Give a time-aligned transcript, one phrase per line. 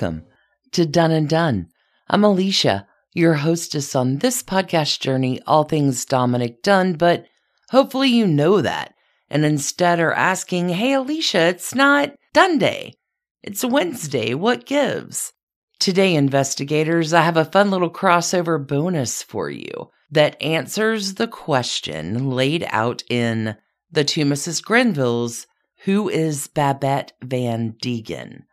[0.00, 0.26] Welcome
[0.70, 1.70] to Dunne and Done.
[2.08, 7.26] I'm Alicia, your hostess on this podcast journey, all things Dominick Dunne, but
[7.70, 8.94] hopefully you know that
[9.28, 12.94] and instead are asking, Hey, Alicia, it's not Dunne Day.
[13.42, 14.34] It's Wednesday.
[14.34, 15.32] What gives?
[15.80, 22.30] Today, investigators, I have a fun little crossover bonus for you that answers the question
[22.30, 23.56] laid out in
[23.90, 24.62] The Two Mrs.
[24.62, 25.46] Grenvilles
[25.86, 28.44] Who is Babette Van Degen?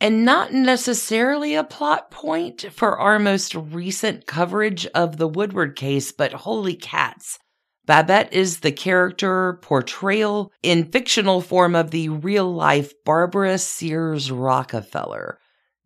[0.00, 6.10] And not necessarily a plot point for our most recent coverage of the Woodward case,
[6.10, 7.38] but holy cats.
[7.86, 15.38] Babette is the character portrayal in fictional form of the real life Barbara Sears Rockefeller,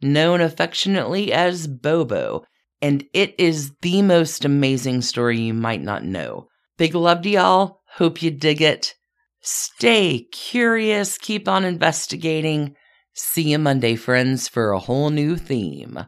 [0.03, 2.45] known affectionately as Bobo,
[2.83, 6.49] and it is the most amazing story you might not know.
[6.77, 7.81] Big love to y'all.
[7.95, 8.95] Hope you dig it.
[9.41, 12.77] Stay curious, keep on investigating
[13.17, 16.07] See you Monday, friends, for a whole new theme.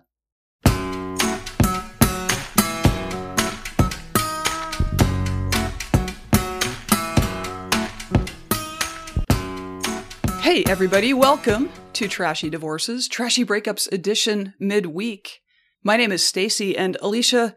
[10.40, 15.42] Hey, everybody, welcome to Trashy Divorces, Trashy Breakups Edition midweek.
[15.84, 17.54] My name is Stacy, and Alicia,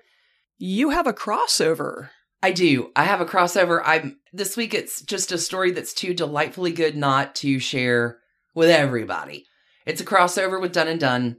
[0.59, 2.09] you have a crossover.
[2.43, 2.91] I do.
[2.95, 3.81] I have a crossover.
[3.83, 8.18] I'm this week it's just a story that's too delightfully good not to share
[8.53, 9.45] with everybody.
[9.85, 11.37] It's a crossover with Dunne and Done.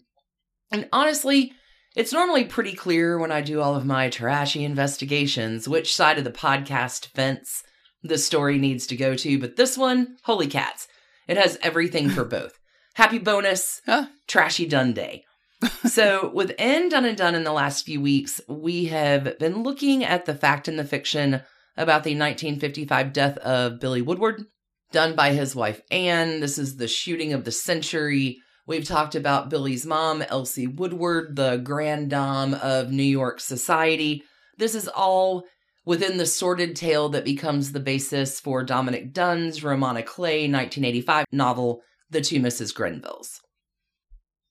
[0.71, 1.53] And honestly,
[1.97, 6.25] it's normally pretty clear when I do all of my trashy investigations which side of
[6.25, 7.63] the podcast fence
[8.03, 10.89] the story needs to go to, but this one, holy cats,
[11.27, 12.59] it has everything for both.
[12.95, 14.07] Happy bonus, huh?
[14.27, 15.25] trashy Dunne day.
[15.85, 20.03] so, with within Dunne and Done in the last few weeks, we have been looking
[20.05, 21.43] at the fact and the fiction
[21.77, 24.45] about the 1955 death of Billy Woodward,
[24.93, 26.41] done by his wife Anne.
[26.41, 28.39] This is the shooting of the century.
[28.67, 34.23] We've talked about Billy's mom, Elsie Woodward, the grand dame of New York society.
[34.59, 35.45] This is all
[35.85, 41.27] within the sordid tale that becomes the basis for Dominick Dunne's roman à clef 1985
[41.33, 42.75] novel, The Two Mrs.
[42.75, 43.41] Grenvilles.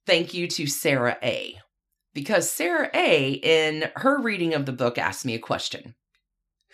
[0.06, 1.56] Thank you to Sarah A.
[2.14, 5.94] Because Sarah A., in her reading of the book, asked me a question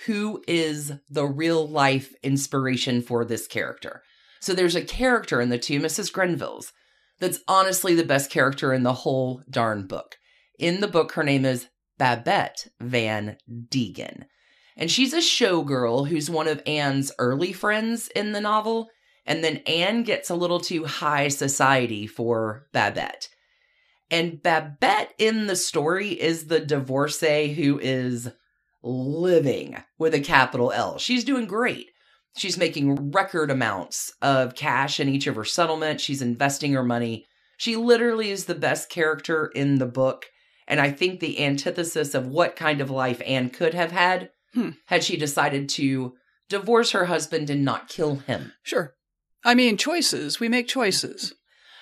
[0.06, 4.04] who is the real life inspiration for this character.
[4.40, 6.12] So there's a character in the two Mrs.
[6.12, 6.72] Grenvilles
[7.20, 10.18] that's honestly the best character in the whole darn book.
[10.60, 11.68] In the book, her name is
[11.98, 13.38] Babette Van
[13.70, 14.26] Degen.
[14.78, 18.90] And she's a showgirl who's one of Anne's early friends in the novel.
[19.26, 23.30] And then Anne gets a little too high society for Babette.
[24.12, 28.30] And Babette in the story is the divorcee who is
[28.86, 30.98] living with a capital L.
[30.98, 31.88] She's doing great.
[32.38, 36.04] She's making record amounts of cash in each of her settlements.
[36.04, 37.26] She's investing her money.
[37.58, 40.26] She literally is the best character in the book.
[40.68, 44.72] And I think the antithesis of what kind of life Anne could have had hmm.
[44.88, 46.14] had she decided to
[46.50, 48.52] divorce her husband and not kill him.
[48.64, 48.96] Sure.
[49.44, 50.40] I mean, choices.
[50.40, 51.34] We make choices.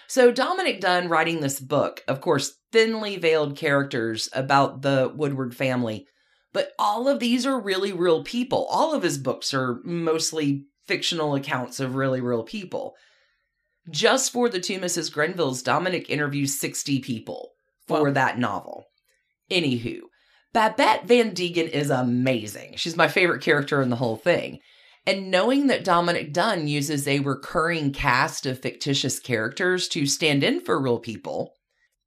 [0.07, 6.07] So, Dominick Dunne writing this book, of course, thinly veiled characters about the Woodward family
[6.53, 8.67] but all of these are really real people.
[8.69, 12.93] All of his books are mostly fictional accounts of really real people.
[13.89, 15.11] Just for the two Mrs.
[15.11, 17.51] Grenvilles, Dominick interviews 60 people
[17.87, 18.11] for wow.
[18.11, 18.85] that novel.
[19.51, 20.01] Anywho,
[20.53, 22.75] Babette Van Degen is amazing.
[22.77, 24.59] She's my favorite character in the whole thing.
[25.05, 30.61] And knowing that Dominick Dunne uses a recurring cast of fictitious characters to stand in
[30.61, 31.53] for real people,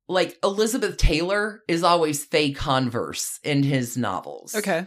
[0.09, 4.55] like Elizabeth Taylor is always Faye Converse in his novels.
[4.55, 4.87] Okay.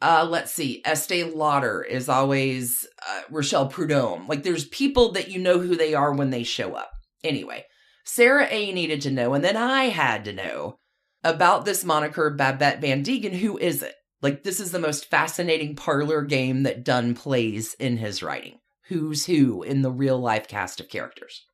[0.00, 0.82] Uh, let's see.
[0.84, 4.26] Estee Lauder is always uh, Rochelle Prudhomme.
[4.28, 6.90] Like there's people that you know who they are when they show up.
[7.22, 7.64] Anyway,
[8.04, 10.76] Sarah A needed to know, and then I had to know
[11.22, 13.32] about this moniker Babette Van Degen.
[13.32, 13.94] Who is it?
[14.20, 18.58] Like this is the most fascinating parlor game that Dunne plays in his writing.
[18.88, 21.46] Who's who in the real life cast of characters?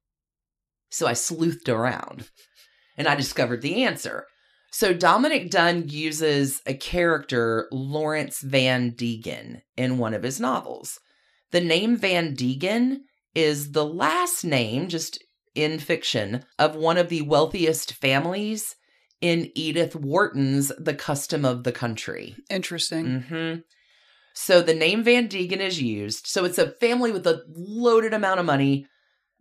[0.91, 2.29] So I sleuthed around
[3.01, 4.27] and I discovered the answer.
[4.71, 11.01] So Dominick Dunne uses a character, Lawrence Van Degen, in one of his novels.
[11.51, 13.05] The name Van Degen
[13.35, 15.19] is the last name, just
[15.55, 18.77] in fiction, of one of the wealthiest families
[19.23, 22.37] in Edith Wharton's The Custom of the Country.
[22.51, 23.07] Interesting.
[23.07, 23.61] Mm-hmm.
[24.35, 26.27] So the name Van Degen is used.
[26.27, 28.87] So it's a family with a loaded amount of money.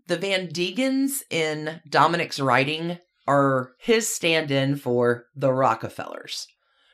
[0.07, 2.99] The Van Degens in Dominick's writing
[3.29, 6.47] are his stand in for the Rockefellers.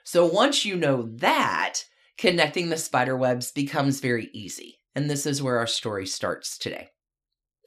[0.04, 1.86] So once you know that,
[2.18, 4.80] connecting the spider webs becomes very easy.
[4.94, 6.90] And this is where our story starts today.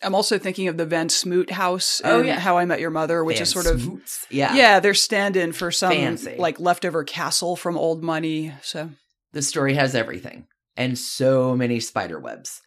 [0.03, 2.39] I'm also thinking of the Van Smoot house Oh, yeah.
[2.39, 4.27] How I Met Your Mother, which Van is sort of Smoots.
[4.31, 4.55] yeah.
[4.55, 6.37] yeah, they're stand-in for some Fancy.
[6.39, 8.53] like leftover castle from old money.
[8.63, 8.91] So
[9.33, 12.61] The story has everything and so many spider webs.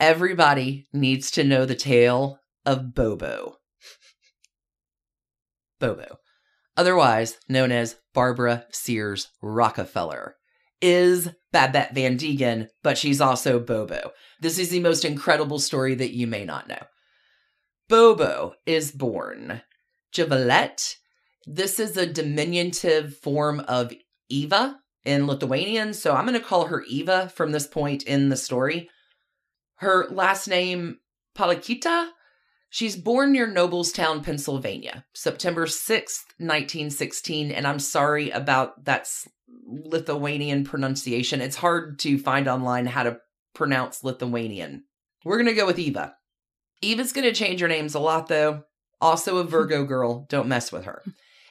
[0.00, 3.58] Everybody needs to know the tale of Bobo.
[5.80, 6.18] Bobo,
[6.76, 10.36] otherwise known as Barbara Sears Rockefeller,
[10.80, 14.12] is Babette Van Degen, but she's also Bobo.
[14.40, 16.82] This is the most incredible story that you may not know.
[17.88, 19.62] Bobo is born
[20.14, 20.94] Javalette.
[21.46, 23.92] This is a diminutive form of
[24.28, 28.36] Eva in Lithuanian, so I'm going to call her Eva from this point in the
[28.36, 28.88] story.
[29.76, 30.98] Her last name,
[31.36, 32.10] Palakita.
[32.72, 37.50] She's born near Noblestown, Pennsylvania, September 6th, 1916.
[37.50, 39.08] And I'm sorry about that
[39.66, 41.40] Lithuanian pronunciation.
[41.40, 43.18] It's hard to find online how to
[43.54, 44.84] pronounce Lithuanian.
[45.24, 46.14] We're going to go with Eva.
[46.80, 48.62] Eva's going to change her names a lot, though.
[49.00, 50.26] Also a Virgo girl.
[50.28, 51.02] Don't mess with her.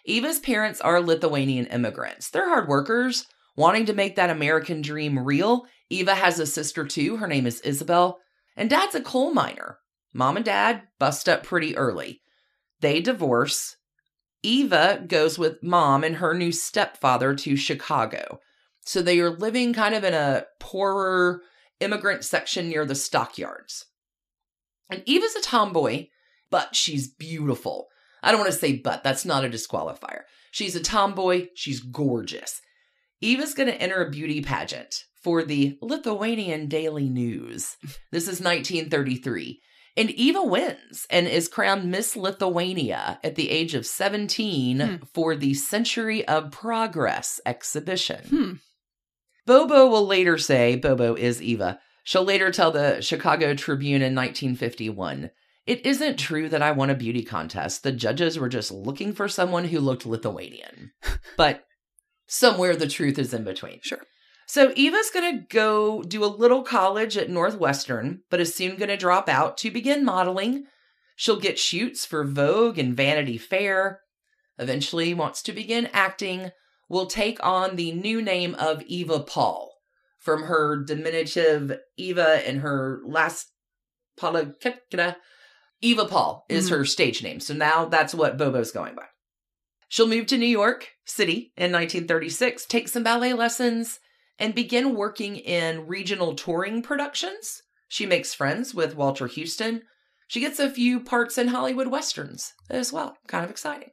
[0.05, 2.29] Eva's parents are Lithuanian immigrants.
[2.29, 3.27] They're hard workers,
[3.57, 5.65] wanting to make that American dream real.
[5.89, 7.17] Eva has a sister too.
[7.17, 8.19] Her name is Isabel.
[8.55, 9.79] And dad's a coal miner.
[10.13, 12.21] Mom and dad bust up pretty early.
[12.81, 13.75] They divorce.
[14.41, 18.39] Eva goes with mom and her new stepfather to Chicago.
[18.81, 21.41] So they are living kind of in a poorer
[21.79, 23.85] immigrant section near the stockyards.
[24.89, 26.07] And Eva's a tomboy,
[26.49, 27.87] but she's beautiful.
[28.23, 30.21] I don't want to say but, that's not a disqualifier.
[30.51, 32.61] She's a tomboy, she's gorgeous.
[33.21, 37.75] Eva's going to enter a beauty pageant for the Lithuanian Daily News.
[38.11, 39.61] This is 1933.
[39.99, 44.95] And Eva wins and is crowned Miss Lithuania at the age of 17 Hmm.
[45.13, 48.21] for the Century of Progress exhibition.
[48.29, 48.53] hmm.
[49.45, 51.79] Bobo will later say, Bobo is Eva.
[52.03, 55.31] She'll later tell the Chicago Tribune in 1951
[55.65, 57.83] It isn't true that I won a beauty contest.
[57.83, 60.91] The judges were just looking for someone who looked Lithuanian.
[61.37, 61.65] but
[62.25, 63.79] somewhere the truth is in between.
[63.83, 64.01] Sure.
[64.49, 68.89] So Eva's going to go do a little college at Northwestern, but is soon going
[68.89, 70.63] to drop out to begin modeling.
[71.15, 73.99] She'll get shoots for Vogue and Vanity Fair.
[74.57, 76.49] Eventually wants to begin acting.
[76.89, 79.71] Will take on the new name of Eva Paul
[80.17, 83.51] from her diminutive Eva and her last
[84.19, 85.17] Palakekna.
[85.79, 86.71] Eva Paul is Mhm.
[86.71, 87.39] her stage name.
[87.39, 89.05] So now that's what Bobo's going by.
[89.89, 93.99] She'll move to New York City in 1936, take some ballet lessons,
[94.39, 97.61] and begin working in regional touring productions.
[97.87, 99.83] She makes friends with Walter Huston.
[100.27, 103.17] She gets a few parts in Hollywood westerns as well.
[103.27, 103.89] Kind of exciting.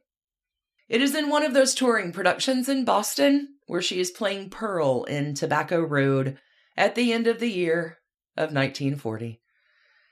[0.87, 5.03] It is in one of those touring productions in Boston where she is playing Pearl
[5.03, 6.37] in Tobacco Road
[6.77, 7.97] at the end of the year
[8.37, 9.41] of 1940.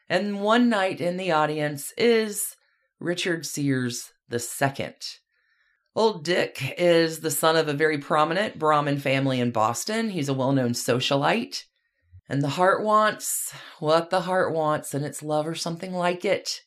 [0.10, 2.56] And one night in the audience is
[3.00, 4.96] Richard Sears II.
[5.95, 10.09] Old Dick is the son of a very prominent Brahmin family in Boston.
[10.09, 11.63] He's a well known socialite.
[12.27, 16.62] And the heart wants what the heart wants, and it's love or something like it.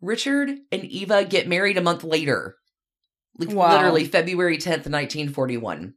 [0.00, 2.56] Richard and Eva get married a month later,
[3.38, 3.76] like Wow.
[3.76, 5.94] literally February 10th, 1941,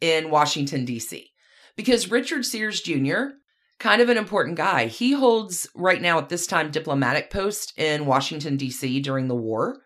[0.00, 1.30] in Washington, D.C.
[1.74, 3.30] Because Richard Sears Jr.,
[3.78, 8.06] kind of an important guy, he holds right now at this time diplomatic post in
[8.06, 9.00] Washington, D.C.
[9.00, 9.78] during the war.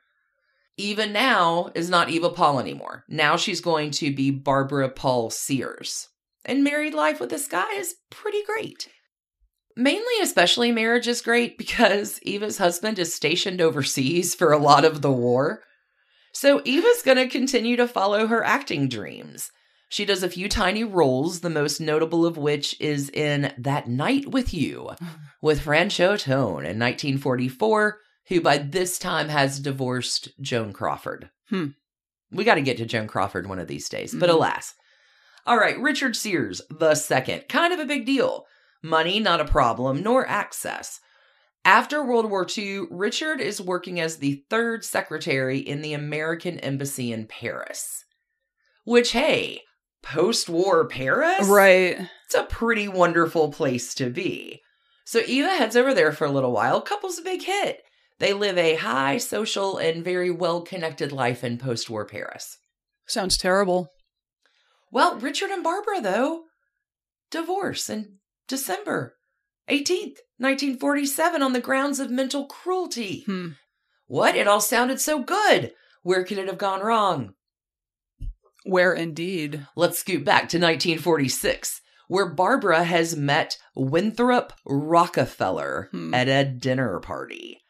[0.77, 3.05] Eva now is not Eva Paul anymore.
[3.09, 6.09] Now she's going to be Barbara Paul Sears.
[6.45, 8.89] And married life with this guy is pretty great.
[9.77, 15.03] Mainly, especially, marriage is great because Eva's husband is stationed overseas for a lot of
[15.03, 15.63] the war.
[16.33, 19.51] So Eva's going to continue to follow her acting dreams.
[19.89, 24.27] She does a few tiny roles, the most notable of which is in That Night
[24.33, 24.91] with You
[25.43, 31.31] with Franchot Tone in 1944, who by this time has divorced Joan Crawford.
[31.51, 31.69] Hmm.
[32.31, 34.35] We got to get to Joan Crawford one of these days, but Mhm.
[34.35, 34.75] alas.
[35.47, 37.49] All right, Richard Sears, the second.
[37.49, 38.47] Kind of a big deal.
[38.83, 41.01] Money, not a problem, nor access.
[41.67, 47.13] After World War II, Richard is working as the third secretary in the American Embassy
[47.13, 48.05] in Paris.
[48.85, 49.63] Which, hey,
[50.03, 51.47] post war Paris?
[51.49, 51.99] Right.
[52.27, 54.61] It's a pretty wonderful place to be.
[55.07, 56.83] So Eva heads over there for a little while.
[56.83, 57.83] Couple's a big hit.
[58.25, 62.57] They live a high social and very well connected life in post war Paris.
[63.07, 63.91] Sounds terrible.
[64.91, 66.45] Well, Richard and Barbara, though,
[67.31, 69.17] divorce in December
[69.69, 73.25] 18th, 1947, on the grounds of mental cruelty.
[73.27, 73.49] Hmm.
[74.07, 74.37] What?
[74.37, 75.73] It all sounded so good.
[76.03, 77.35] Where could it have gone wrong?
[78.65, 79.67] Where indeed?
[79.77, 86.15] Let's scoot back to 1946, where Barbara has met Winthrop Rockefeller Hmm.
[86.15, 87.61] at a dinner party.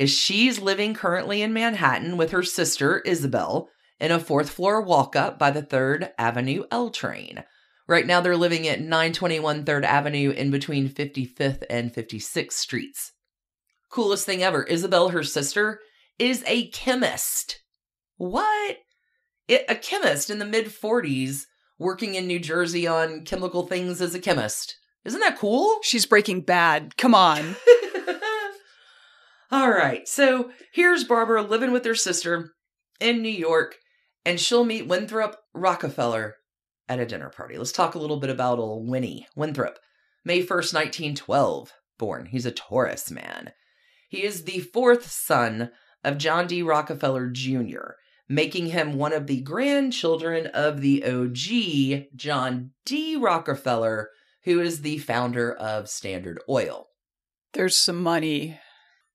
[0.00, 3.68] Is she's living currently in Manhattan with her sister Isabel
[4.00, 7.44] in a fourth floor walk up by the 3rd Avenue L train.
[7.86, 13.12] Right now they're living at 921 3rd Avenue in between 55th and 56th streets.
[13.90, 15.80] Coolest thing ever, Isabel, her sister,
[16.18, 17.60] is a chemist.
[18.16, 18.78] What?
[19.48, 21.42] It, a chemist in the mid 40s
[21.78, 24.78] working in New Jersey on chemical things as a chemist.
[25.04, 25.76] Isn't that cool?
[25.82, 26.96] She's breaking bad.
[26.96, 27.56] Come on.
[29.52, 30.06] All right.
[30.06, 32.52] So here's Barbara living with her sister
[33.00, 33.78] in New York,
[34.24, 36.36] and she'll meet Winthrop Rockefeller
[36.88, 37.58] at a dinner party.
[37.58, 39.78] Let's talk a little bit about old Winnie Winthrop.
[40.24, 42.26] May 1st, 1912, born.
[42.26, 43.52] He's a Taurus man.
[44.08, 45.70] He is the fourth son
[46.04, 46.62] of John D.
[46.62, 47.94] Rockefeller Jr.,
[48.28, 53.16] making him one of the grandchildren of the OG John D.
[53.16, 54.10] Rockefeller,
[54.44, 56.88] who is the founder of Standard Oil
[57.52, 58.58] There's some money.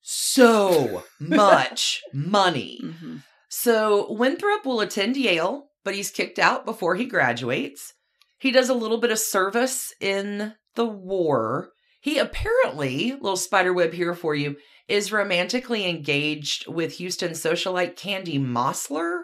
[0.08, 2.80] So much money.
[2.84, 3.24] Mhm.
[3.50, 7.94] So Winthrop will attend Yale, but he's kicked out before he graduates.
[8.38, 11.72] He does a little bit of service in the war.
[12.02, 14.58] He apparently, little spiderweb here for you,
[14.88, 19.22] is romantically engaged with Houston socialite Candy Mossler,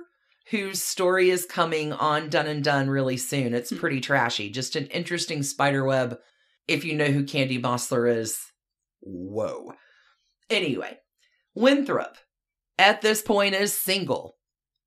[0.50, 3.54] whose story is coming on Dunne and Done really soon.
[3.54, 3.78] It's Hmm.
[3.78, 4.50] pretty trashy.
[4.50, 6.18] Just an interesting spiderweb.
[6.68, 8.40] If you know who Candy Mossler is,
[9.02, 9.74] whoa.
[10.52, 10.98] Anyway,
[11.56, 12.18] Winthrop
[12.78, 14.36] at this point is single,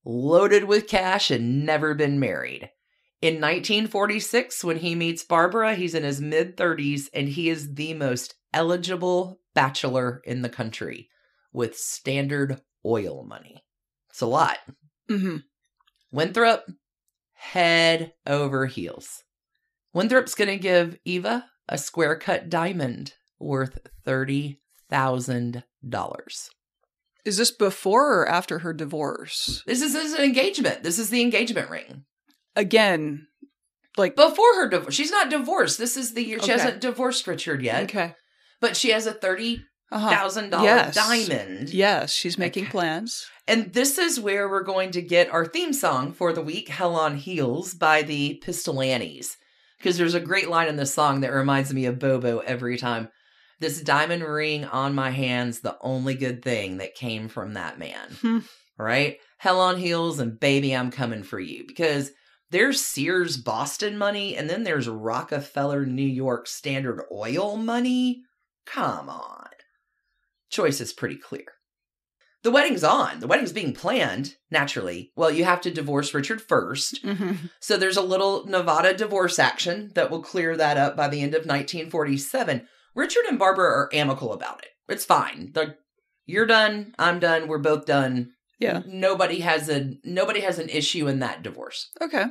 [0.04, 2.70] loaded with cash, and never been married.
[3.22, 7.94] In 1946, when he meets Barbara, he's in his mid 30s and he is the
[7.94, 11.08] most eligible bachelor in the country
[11.50, 13.64] with standard oil money.
[14.10, 14.58] It's a lot.
[15.08, 15.44] Mhm.
[16.12, 16.66] Winthrop,
[17.32, 19.24] head over heels.
[19.94, 23.78] Winthrop's going to give Eva a square cut diamond worth
[24.90, 26.48] $30,000.
[27.24, 29.62] Is this before or after her divorce?
[29.66, 30.82] This is, this is an engagement.
[30.82, 32.04] This is the engagement ring.
[32.54, 33.26] Again,
[33.96, 34.94] like Before her divorce.
[34.94, 35.78] She's not divorced.
[35.78, 36.38] This is the year.
[36.40, 37.84] She hasn't divorced Richard yet.
[37.84, 38.14] okay.
[38.60, 40.62] But she has a $30,000 Uh-huh.
[40.62, 40.94] Yes.
[40.94, 41.70] diamond.
[41.70, 42.70] Yes, she's making Okay.
[42.72, 43.26] plans.
[43.48, 46.94] And this is where we're going to get our theme song for the week, Hell
[46.96, 49.36] on Heels by the Pistol Annies.
[49.78, 53.08] Because there's a great line in this song that reminds me of Bobo every time.
[53.60, 58.08] This diamond ring on my hand's the only good thing that came from that man.
[58.20, 58.38] Hmm.
[58.76, 59.18] Right?
[59.38, 61.64] Hell on Heels and Baby, I'm Coming for You.
[61.66, 62.10] Because
[62.50, 68.22] there's Sears Boston money and then there's Rockefeller New York Standard Oil money.
[68.66, 69.46] Come on.
[70.50, 71.44] Choice is pretty clear.
[72.42, 73.20] The wedding's on.
[73.20, 75.12] The wedding's being planned, naturally.
[75.16, 77.02] Well, you have to divorce Richard first.
[77.04, 77.50] Mhm.
[77.60, 81.34] So there's a little Nevada divorce action that will clear that up by the end
[81.34, 82.66] of 1947.
[82.94, 84.70] Richard and Barbara are amicable about it.
[84.88, 85.52] It's fine.
[85.54, 85.76] Like
[86.26, 88.30] you're done, I'm done, we're both done.
[88.58, 88.82] Yeah.
[88.86, 91.90] Nobody has a nobody has an issue in that divorce.
[92.00, 92.26] Okay.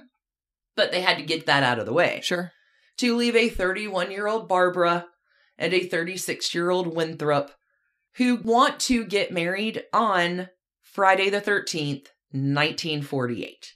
[0.75, 2.51] But they had to get that out of the way Sure.
[2.97, 5.05] to leave a 31 year old Barbara
[5.57, 7.51] and a 36 year old Winthrop
[8.15, 10.49] who want to get married on
[10.81, 13.73] Friday the 13th, 1948,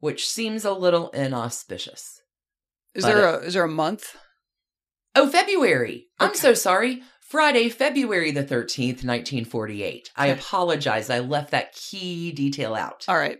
[0.00, 2.20] which seems a little inauspicious.
[2.94, 4.16] Is But there a is there a month?
[5.14, 6.06] Oh, February.
[6.18, 7.02] I'm so sorry.
[7.20, 10.10] Friday, February the 13th, 1948.
[10.16, 11.10] I apologize.
[11.10, 13.04] I left that key detail out.
[13.08, 13.38] All right.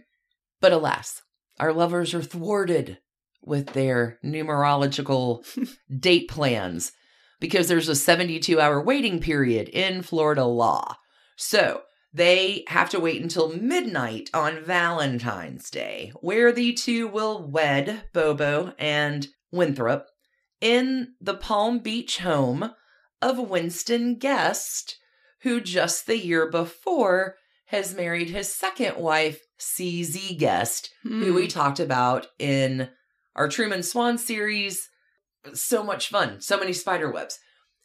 [0.61, 1.23] But alas,
[1.59, 2.99] our lovers are thwarted
[3.43, 5.45] with their numerological
[6.01, 6.93] date plans
[7.41, 10.97] because there's a 72 hour waiting period in Florida law.
[11.37, 18.05] So they have to wait until midnight on Valentine's Day, where the two will wed
[18.13, 20.07] Bobo and Winthrop
[20.61, 22.71] in the Palm Beach home
[23.21, 24.97] of Winston Guest,
[25.43, 31.35] who just the year before has married his second wife, CZ Guest, who Hmm.
[31.35, 32.89] we talked about in
[33.35, 34.89] our Truman Swan series.
[35.53, 37.39] So much fun, so many spider webs.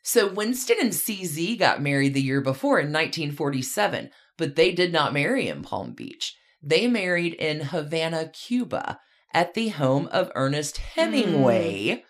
[0.04, 5.14] So Winston and CZ got married the year before in 1947, but they did not
[5.14, 6.36] marry in Palm Beach.
[6.62, 9.00] They married in Havana, Cuba,
[9.34, 12.04] at the home of Ernest Hemingway,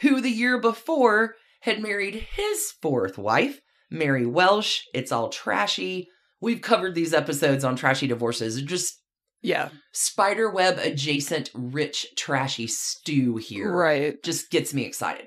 [0.00, 4.82] who the year before had married his fourth wife, Mary Welsh.
[4.94, 6.08] It's all trashy.
[6.40, 8.62] We've covered these episodes on trashy divorces.
[8.62, 8.94] Just
[9.42, 9.68] yeah.
[9.92, 14.20] spiderweb adjacent rich trashy stew here Right.
[14.24, 15.26] just gets me excited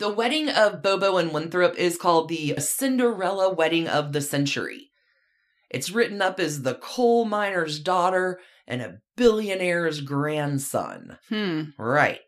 [0.00, 4.90] the wedding of bobo and winthrop is called the cinderella wedding of the century
[5.70, 11.62] it's written up as the coal miner's daughter and a billionaire's grandson Hmm.
[11.78, 12.18] right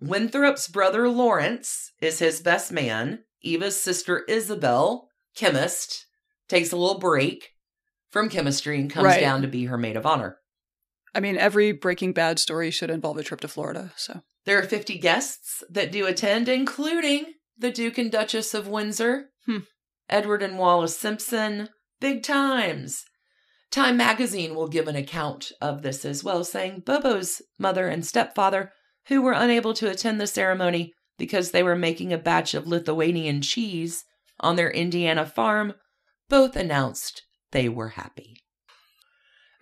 [0.00, 3.20] Winthrop's brother Laurance is his best man.
[3.42, 6.06] Eva's sister Isabel, chemist,
[6.48, 7.50] takes a little break
[8.10, 9.20] from chemistry and comes Right.
[9.20, 10.38] down to be her maid of honor.
[11.14, 13.92] I mean, every Breaking Bad story should involve a trip to Florida.
[13.96, 19.30] So There are 50 guests that do attend, including the Duke and Duchess of Windsor,
[19.46, 19.58] Hmm.
[20.08, 21.68] Edward and Wallis Simpson,
[22.00, 23.04] big times.
[23.70, 28.72] Time magazine will give an account of this as well, saying Bobo's mother and stepfather,
[29.08, 33.42] who were unable to attend the ceremony because they were making a batch of Lithuanian
[33.42, 34.04] cheese
[34.40, 35.74] on their Indiana farm,
[36.28, 38.36] both announced they were happy.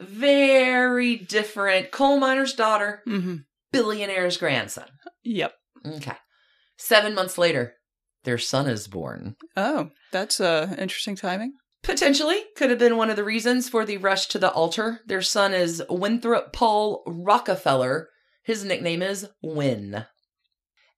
[0.01, 1.91] Very different.
[1.91, 3.37] Coal miner's daughter, hmm
[3.71, 4.87] billionaire's grandson.
[5.25, 5.53] Yep.
[5.85, 6.17] Okay.
[6.79, 7.75] Seven months later,
[8.25, 9.37] their son is born.
[9.57, 11.53] Oh, that's uh, interesting timing.
[11.83, 15.01] Potentially could have been one of the reasons for the rush to the altar.
[15.07, 18.09] Their son is Winthrop Paul Rockefeller.
[18.49, 20.07] His nickname is Win.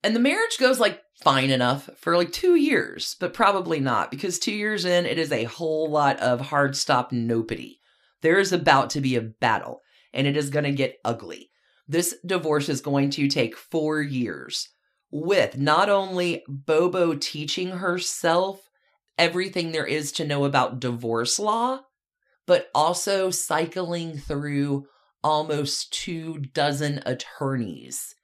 [0.04, 4.38] And the marriage goes like fine enough for like two years, but probably not because
[4.38, 7.78] two years in, it is a whole lot of hard stop nopity.
[8.22, 9.80] There is about to be a battle
[10.14, 11.50] and it is going to get ugly.
[11.88, 14.68] This divorce is going to take four years
[15.10, 18.60] with not only Bobo teaching herself
[19.18, 21.80] everything there is to know about divorce law,
[22.46, 24.86] but also cycling through
[25.22, 28.14] almost two dozen attorneys.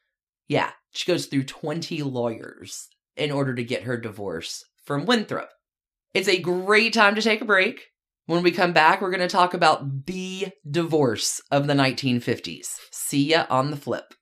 [0.49, 5.51] Yeah, she goes through 20 lawyers in order to get her divorce from Winthrop.
[6.15, 7.89] It's a great time to take a break.
[8.27, 12.67] When we come back, we're going to talk about the divorce of the 1950s.
[12.91, 14.15] See ya on the flip.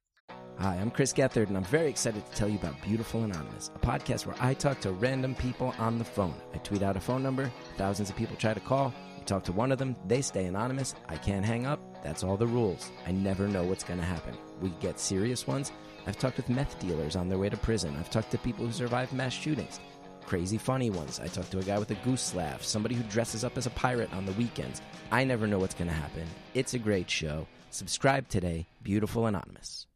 [0.59, 3.79] Hi, I'm Chris Gethard, and I'm very excited to tell you about Beautiful Anonymous, a
[3.79, 6.35] podcast where I talk to random people on the phone.
[6.55, 8.95] I tweet out a phone number, thousands of people try to call.
[9.25, 10.95] You talk to one of them, they stay anonymous.
[11.09, 11.81] I can't hang up.
[12.03, 12.91] That's all the rules.
[13.07, 14.37] I never know what's going to happen.
[14.61, 15.73] We get serious ones.
[16.07, 17.97] I've talked with meth dealers on their way to prison.
[17.99, 19.81] I've talked to people who survived mass shootings.
[20.27, 21.21] Crazy funny ones.
[21.21, 23.71] I talked to a guy with a goose laugh, somebody who dresses up as a
[23.71, 24.83] pirate on the weekends.
[25.11, 26.27] I never know what's going to happen.
[26.53, 27.47] It's a great show.
[27.71, 29.87] Subscribe today, Beautiful Anonymous.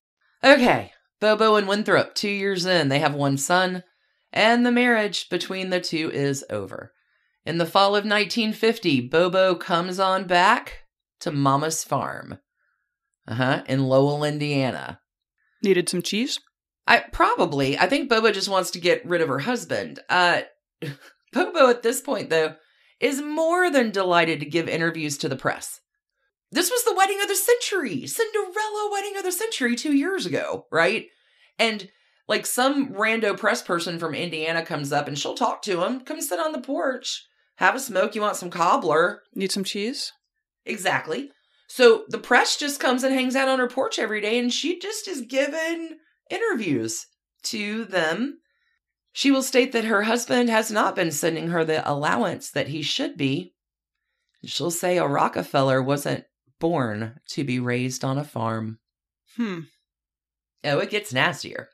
[0.42, 3.84] Okay, Bobo and Winthrop, two years in, they have one son,
[4.32, 6.92] and the marriage between the two is over.
[7.48, 10.84] In the fall of 1950, Bobo comes on back
[11.20, 12.40] to Mama's farm.
[13.26, 15.00] Uh huh, in Lowell, Indiana.
[15.62, 16.40] Needed some cheese.
[16.86, 20.00] I probably, I think Bobo just wants to get rid of her husband.
[20.10, 20.42] Uh,
[21.32, 22.56] Bobo at this point, though,
[23.00, 25.80] is more than delighted to give interviews to the press.
[26.52, 30.66] This was the wedding of the century, Cinderella wedding of the century two years ago,
[30.70, 31.06] right?
[31.58, 31.88] And
[32.28, 36.20] like some rando press person from Indiana comes up and she'll talk to him, come
[36.20, 37.24] sit on the porch,
[37.58, 38.14] have a smoke.
[38.14, 39.22] You want some cobbler?
[39.34, 40.12] Need some cheese.
[40.64, 41.30] Exactly.
[41.68, 44.78] So the press just comes and hangs out on her porch every day, and she
[44.78, 45.98] just is given
[46.30, 47.06] interviews
[47.44, 48.38] to them.
[49.12, 52.80] She will state that her husband has not been sending her the allowance that he
[52.80, 53.54] should be.
[54.44, 56.24] She'll say a Rockefeller wasn't
[56.60, 58.78] born to be raised on a farm.
[59.36, 59.60] Hmm.
[60.62, 61.68] Oh, it gets nastier.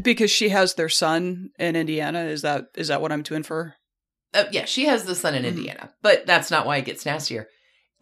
[0.00, 2.24] Because she has their son in Indiana.
[2.24, 3.74] Is that is that what I'm to infer?
[4.32, 5.48] Uh, yeah, she has the son in Mhm.
[5.48, 7.48] Indiana, but that's not why it gets nastier.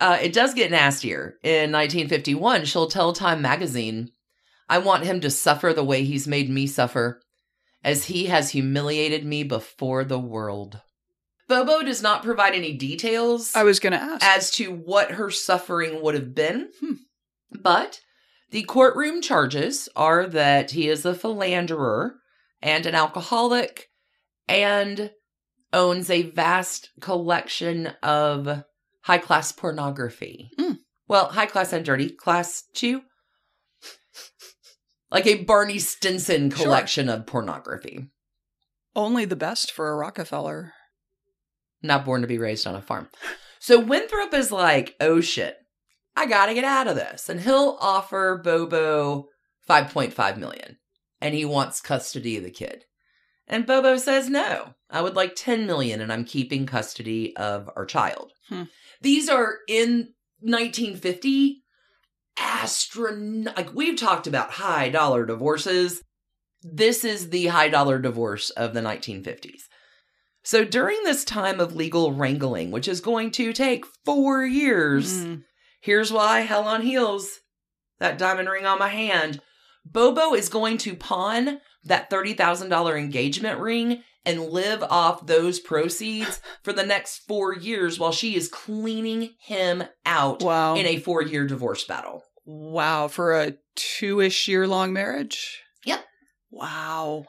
[0.00, 1.38] Uh, it does get nastier.
[1.42, 4.10] In 1951, she'll tell Time magazine,
[4.68, 7.20] I want him to suffer the way he's made me suffer,
[7.82, 10.80] as he has humiliated me before the world.
[11.48, 14.22] Bobo does not provide any details I was going to ask.
[14.24, 16.68] as to what her suffering would have been.
[16.80, 16.92] Hmm.
[17.50, 18.00] But
[18.50, 22.16] the courtroom charges are that he is a philanderer
[22.60, 23.88] and an alcoholic
[24.46, 25.10] and
[25.72, 28.64] owns a vast collection of
[29.02, 30.50] high class pornography.
[30.58, 30.72] Hmm.
[31.06, 33.02] Well, high class and dirty class too.
[35.10, 36.64] Like a Barney Stinson Sure.
[36.64, 38.08] collection of pornography.
[38.94, 40.74] Only the best for a Rockefeller.
[41.80, 43.08] not born to be raised on a farm.
[43.60, 45.56] So Winthrop is like, oh shit,
[46.16, 47.28] I gotta get out of this.
[47.28, 49.28] And he'll offer Bobo
[49.68, 50.78] 5.5 million.
[51.20, 52.84] And he wants custody of the kid.
[53.48, 57.86] And Bobo says, no, I would like 10 million and I'm keeping custody of our
[57.86, 58.32] child.
[58.48, 58.64] Hmm.
[59.00, 61.62] These are in 1950
[62.38, 66.02] astron like we've talked about high dollar divorces.
[66.62, 69.62] This is the high dollar divorce of the 1950s.
[70.44, 75.44] So during this time of legal wrangling, which is going to take four years, Mm.
[75.80, 77.28] here's why hell on heels,
[77.98, 79.40] that diamond ring on my hand.
[79.92, 86.72] Bobo is going to pawn that $30,000 engagement ring and live off those proceeds for
[86.72, 90.74] the next four years while she is cleaning him out Wow.
[90.76, 92.24] in a four year divorce battle.
[92.44, 93.08] wow.
[93.08, 95.60] For a two ish year long marriage?
[95.84, 96.04] Yep.
[96.50, 97.24] Wow.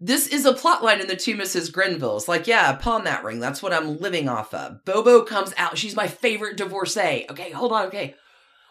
[0.00, 1.70] This is a plot line in the two Mrs.
[1.72, 2.28] Grenvilles.
[2.28, 3.40] Like, yeah, pawn that ring.
[3.40, 4.84] That's what I'm living off of.
[4.84, 5.78] Bobo comes out.
[5.78, 7.24] She's my favorite divorcee.
[7.30, 7.86] Okay, hold on.
[7.86, 8.14] Okay.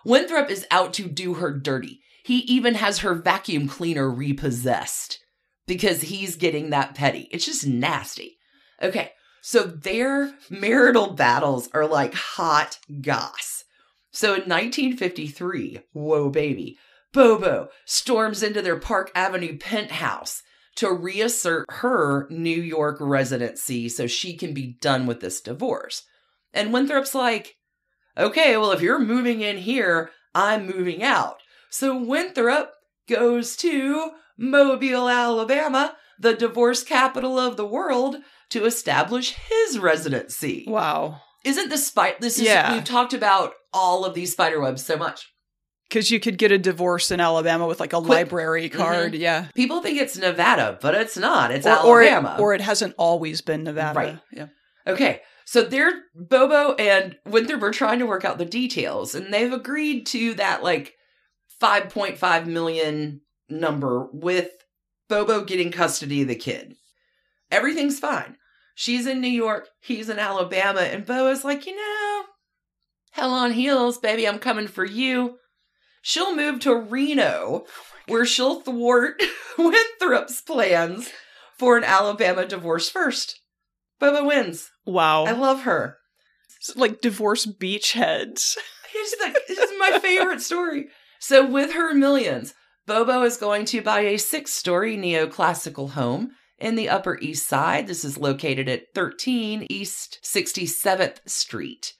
[0.06, 2.02] Winthrop is out to do her dirty.
[2.26, 5.20] He even has her vacuum cleaner repossessed
[5.68, 7.28] because he's getting that petty.
[7.30, 8.38] It's just nasty.
[8.82, 9.12] Okay,
[9.44, 13.64] so their marital battles are like hot goss.
[14.10, 16.80] So in 1953, whoa baby,
[17.14, 20.42] Bobo storms into their Park Avenue penthouse
[20.78, 26.02] to reassert her New York residency so she can be done with this divorce.
[26.54, 27.58] And Winthrop's like,
[28.18, 31.38] okay, well, if you're moving in here, I'm moving out.
[31.70, 32.72] So Winthrop
[33.08, 38.18] goes to Mobile, Alabama, the divorce capital of the world,
[38.50, 40.66] to establish his residency.
[40.68, 41.22] Wow.
[41.44, 42.22] Isn't this spite?
[42.22, 42.74] This is Yeah.
[42.74, 45.32] we've talked about all of these spider webs so much.
[45.90, 48.10] Because you could get a divorce in Alabama with like a Quick.
[48.10, 48.78] library mm-hmm.
[48.82, 49.14] card.
[49.14, 49.46] Yeah.
[49.54, 51.52] People think it's Nevada, but it's not.
[51.52, 52.36] It's Or, or, Alabama.
[52.38, 54.00] it, or it hasn't always been Nevada.
[54.00, 54.20] Right.
[54.32, 54.48] Yeah.
[54.88, 59.52] Okay, so they're Bobo and Winthrop are trying to work out the details, and they've
[59.52, 60.94] agreed to that like
[61.62, 64.50] 5.5 million number with
[65.08, 66.76] Bobo getting custody of the kid.
[67.52, 68.38] Everything's fine.
[68.76, 72.24] She's in New York, he's in Alabama, and Bobo's like, you know,
[73.12, 75.38] hell on heels, baby, I'm coming for you.
[76.02, 77.68] She'll move to Reno, oh
[78.08, 79.22] where she'll thwart
[79.58, 81.10] Winthrop's plans
[81.58, 83.40] for an Alabama divorce first.
[84.00, 84.70] Bobo wins.
[84.86, 85.24] Wow.
[85.24, 85.98] I love her.
[86.58, 88.56] It's like divorce beachheads.
[88.94, 90.88] The, this is my favorite story.
[91.28, 92.54] So, with her millions,
[92.86, 97.88] Bobo is going to buy a six story neoclassical home in the Upper East Side.
[97.88, 101.94] This is located at 13 East 67th Street.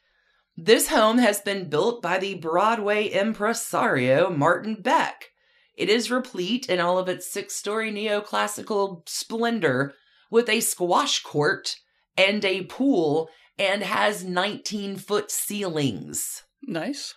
[0.56, 5.32] This home has been built by the Broadway impresario Martin Beck.
[5.76, 9.96] It is replete in all of its six story neoclassical splendor
[10.30, 11.78] with a squash court
[12.16, 16.44] and a pool and has 19 foot ceilings.
[16.62, 17.16] Nice.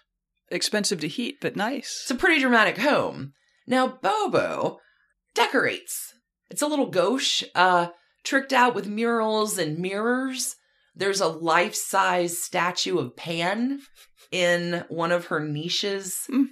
[0.51, 2.01] Expensive to heat, but nice.
[2.03, 3.33] It's a pretty dramatic home.
[3.67, 4.79] Now, Bobo
[5.35, 6.15] decorates.
[6.51, 7.89] It's a little gauche, uh,
[8.25, 10.57] tricked out with murals and mirrors.
[10.95, 13.81] There's a life size statue of Pan
[14.31, 16.25] in one of her niches.
[16.27, 16.45] Hmm.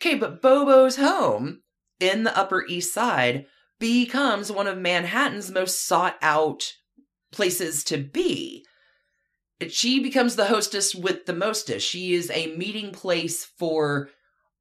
[0.00, 1.60] Okay, but Bobo's home
[2.00, 3.46] in the Upper East Side
[3.78, 6.62] becomes one of Manhattan's most sought out
[7.32, 8.64] places to be.
[9.68, 11.86] She becomes the hostess with the mostest.
[11.86, 14.08] She is a meeting place for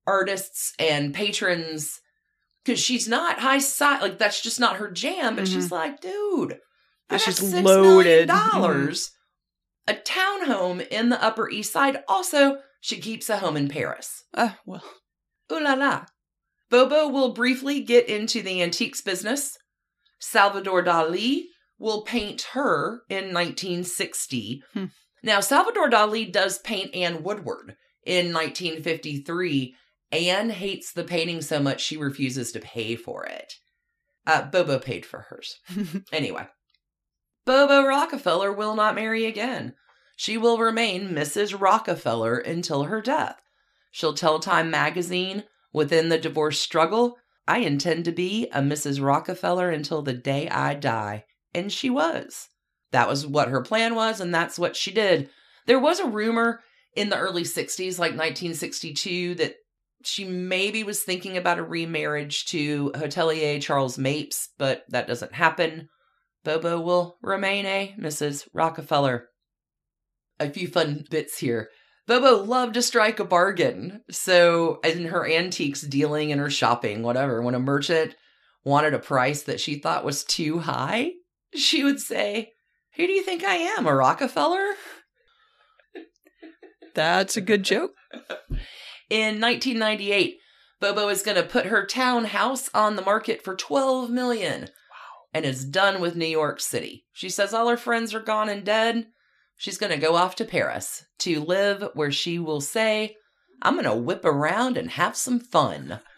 [0.05, 2.01] artists and patrons
[2.65, 4.01] because she's not high side.
[4.01, 5.35] Like that's just not her jam.
[5.35, 6.59] But she's like, dude,
[7.09, 8.27] I She's six loaded.
[8.27, 9.11] dollars.
[9.87, 12.03] A townhome in the Upper East Side.
[12.07, 14.23] Also, she keeps a home in Paris.
[14.35, 14.83] Ah, well.
[15.51, 16.05] Ooh la la.
[16.69, 19.57] Bobo will briefly get into the antiques business.
[20.19, 21.45] Salvador Dali
[21.79, 24.63] will paint her in 1960.
[24.73, 24.85] Hmm.
[25.23, 29.75] Now, Salvador Dali does paint Anne Woodward in 1953.
[30.11, 33.55] Anne hates the painting so much she refuses to pay for it.
[34.27, 35.59] Uh, Bobo paid for hers.
[36.13, 36.47] Anyway,
[37.45, 39.73] Bobo Rockefeller will not marry again.
[40.15, 41.59] She will remain Mrs.
[41.59, 43.41] Rockefeller until her death.
[43.91, 49.03] She'll tell Time magazine within the divorce struggle, I intend to be a Mrs.
[49.03, 51.25] Rockefeller until the day I die.
[51.53, 52.49] And she was.
[52.91, 55.29] That was what her plan was, and that's what she did.
[55.65, 56.61] There was a rumor
[56.95, 59.55] in the early 60s, like 1962, that
[60.03, 65.89] she maybe was thinking about a remarriage to hotelier Charles Mapes, but that doesn't happen.
[66.43, 68.47] Bobo will remain eh, a Mrs.
[68.53, 69.27] Rockefeller.
[70.39, 71.69] A few fun bits here.
[72.07, 74.01] Bobo loved to strike a bargain.
[74.09, 78.15] So, in her antiques dealing and her shopping, whatever, when a merchant
[78.63, 81.11] wanted a price that she thought was too high,
[81.55, 82.53] she would say,
[82.95, 84.73] Who do you think I am, a Rockefeller?
[86.93, 87.91] That's a good joke.
[89.09, 90.37] In 1998,
[90.79, 94.61] Bobo is going to put her townhouse on the market for 12 million.
[94.61, 94.67] Wow.
[95.33, 97.05] And is done with New York City.
[97.11, 99.07] She says all her friends are gone and dead.
[99.57, 103.15] She's going to go off to Paris to live where she will say,
[103.61, 105.99] I'm going to whip around and have some fun.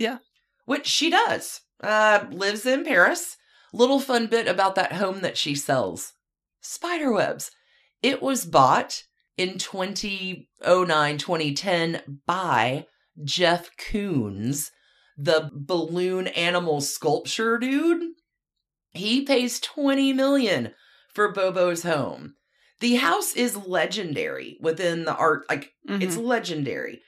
[0.00, 0.18] Yeah.
[0.64, 1.62] Which she does.
[1.82, 3.36] Uh, lives in Paris.
[3.72, 6.14] Little fun bit about that home that she sells
[6.60, 7.50] spiderwebs.
[8.02, 9.02] It was bought
[9.36, 12.86] in 2009, 2010 by
[13.24, 14.70] Jeff Koons,
[15.16, 18.12] the balloon animal sculpture dude.
[18.92, 20.72] He pays 20 million
[21.12, 22.34] for Bobo's home.
[22.80, 26.02] The house is legendary within the art, like Mhm.
[26.02, 27.02] it's legendary.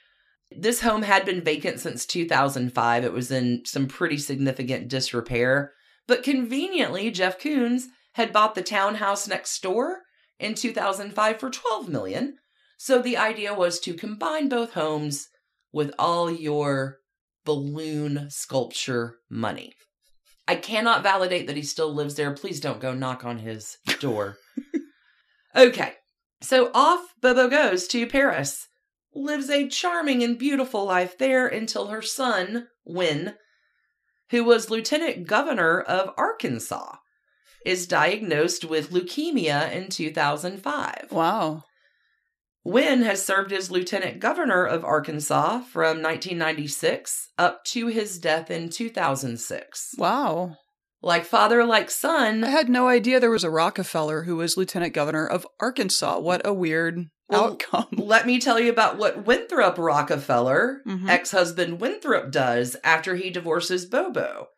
[0.51, 3.05] This home had been vacant since 2005.
[3.05, 5.73] It was in some pretty significant disrepair.
[6.11, 10.01] But conveniently, Jeff Koons had bought the townhouse next door
[10.40, 12.38] in 2005 for 12 million.
[12.77, 15.29] So the idea was to combine both homes
[15.73, 16.99] with all your
[17.44, 19.75] balloon sculpture money.
[20.49, 22.33] I cannot validate that he still lives there.
[22.33, 24.37] Please don't go knock on his door.
[25.55, 25.92] okay.
[26.40, 28.66] So off Bobo goes to Paris.
[29.14, 33.35] Lives a charming and beautiful life there until her son, Win,
[34.30, 36.96] who was lieutenant governor of Arkansas,
[37.64, 41.08] is diagnosed with leukemia in 2005.
[41.10, 41.64] Wow.
[42.64, 48.68] Win has served as lieutenant governor of Arkansas from 1996 up to his death in
[48.68, 49.94] 2006.
[49.96, 50.56] Wow.
[51.02, 52.44] Like father, like son.
[52.44, 56.18] I had no idea there was a Rockefeller who was lieutenant governor of Arkansas.
[56.18, 57.86] What a weird Well, outcome.
[57.92, 61.08] Let me tell you about what Winthrop Rockefeller, Mhm.
[61.08, 64.48] ex husband Winthrop, does after he divorces Bobo.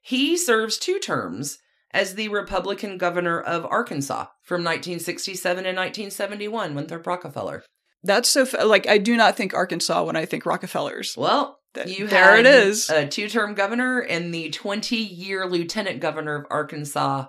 [0.00, 1.58] He serves two terms
[1.92, 7.64] as the Republican governor of Arkansas from 1967 and 1971, Winthrop Rockefeller.
[8.02, 11.16] That's so fa- like I do not think Arkansas when I think Rockefellers.
[11.16, 12.88] Well, Th- you there it is.
[12.88, 17.26] a two-term governor and the 20-year lieutenant governor of Arkansas,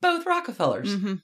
[0.00, 0.96] both Rockefellers.
[0.96, 1.20] Mhm.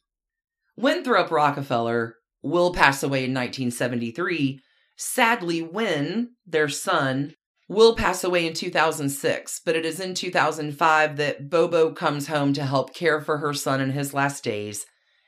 [0.76, 4.60] Winthrop Rockefeller will pass away in 1973.
[4.96, 7.34] Sadly, when their son,
[7.70, 12.64] will pass away in 2006, but it is in 2005 that Bobo comes home to
[12.64, 14.86] help care for her son in his last days.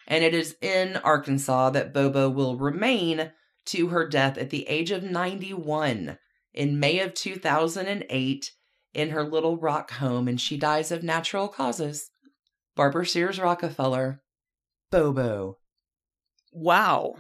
[0.08, 3.30] And it is in Arkansas that Bobo will remain
[3.66, 6.18] to her death at the age of 91
[6.52, 8.50] in May of 2008
[8.92, 12.10] in her Little Rock home, and she dies of natural causes.
[12.74, 14.20] Barbara Sears Rockefeller,
[14.90, 15.58] Bobo.
[16.52, 17.16] Wow.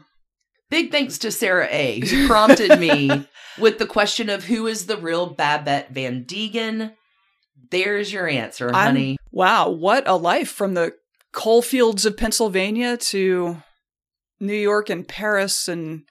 [0.70, 3.26] Big thanks to Sarah A., who prompted me
[3.58, 6.92] with the question of who is the real Babette Van Degen.
[7.70, 9.16] There's your answer, I'm- honey.
[9.30, 10.92] Wow, what a life from the
[11.32, 13.62] coal fields of Pennsylvania to
[14.40, 16.02] New York and Paris and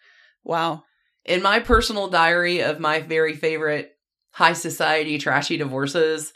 [0.44, 0.84] wow.
[1.26, 3.92] In my personal diary of my very favorite
[4.32, 6.34] high society trashy divorces,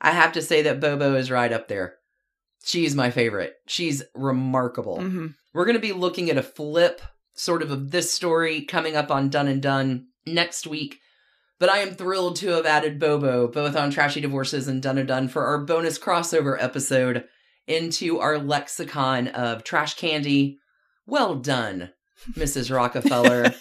[0.00, 1.96] I have to say that Bobo is right up there.
[2.64, 3.54] She's my favorite.
[3.66, 4.98] She's remarkable.
[4.98, 5.34] Mhm.
[5.52, 7.00] We're going to be looking at a flip
[7.34, 10.98] sort of of this story coming up on Dunne and Done next week.
[11.58, 15.08] But I am thrilled to have added Bobo both on Trashy Divorces and Dunne and
[15.08, 17.24] Done for our bonus crossover episode
[17.66, 20.58] into our lexicon of trash candy.
[21.06, 21.90] Well done,
[22.32, 22.74] Mrs.
[22.74, 23.54] Rockefeller.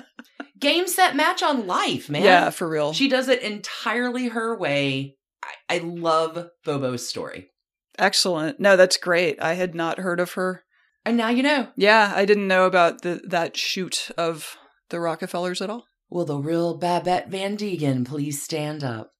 [0.58, 2.22] Game set match on life, man.
[2.22, 2.92] Yeah, for real.
[2.92, 5.16] She does it entirely her way.
[5.42, 7.50] I, I love Bobo's story.
[7.98, 8.60] Excellent.
[8.60, 9.42] No, that's great.
[9.42, 10.64] I had not heard of her.
[11.04, 11.68] And now you know.
[11.76, 14.56] Yeah, I didn't know about the that shoot of
[14.90, 15.86] the Rockefellers at all.
[16.08, 19.12] Will the real Babette Van Degen please stand up?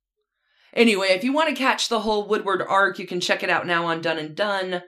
[0.75, 3.67] Anyway, if you want to catch the whole Woodward arc, you can check it out
[3.67, 4.83] now on Dunne and Done.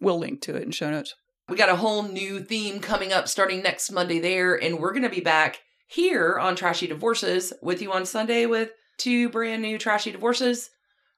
[0.00, 1.14] We'll link to it in show notes.
[1.48, 5.02] We got a whole new theme coming up starting next Monday there, and we're going
[5.02, 9.78] to be back here on Trashy Divorces with you on Sunday with two brand new
[9.78, 10.70] Trashy Divorces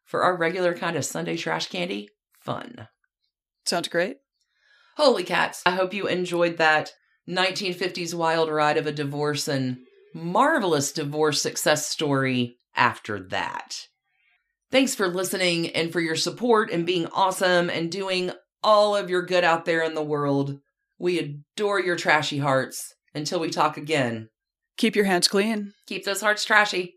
[0.05, 2.11] for our regular kind of Sunday trash candy
[2.41, 2.89] fun.
[3.65, 4.19] Sounds great.
[4.99, 5.63] Holy cats.
[5.65, 6.93] I hope you enjoyed that
[7.29, 9.79] 1950s wild ride of a divorce and
[10.13, 13.87] marvelous divorce success story after that.
[14.71, 18.33] Thanks for listening and for your support and being awesome and doing
[18.63, 20.59] all of your good out there in the world.
[20.99, 22.95] We adore your trashy hearts.
[23.15, 24.29] Until we talk again,
[24.77, 25.73] Keep your hands clean.
[25.87, 26.95] keep those hearts trashy.